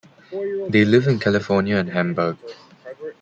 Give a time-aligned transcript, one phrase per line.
[0.71, 2.37] They live in California and Hamburg.